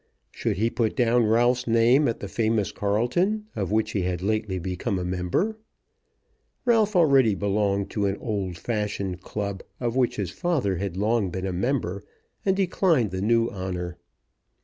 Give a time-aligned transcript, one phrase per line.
[0.31, 4.57] Should he put down Ralph's name at the famous Carlton, of which he had lately
[4.57, 5.59] become a member?
[6.65, 11.35] Ralph already belonged to an old fashioned club, of which his father had been long
[11.35, 12.03] a member,
[12.43, 13.99] and declined the new honour.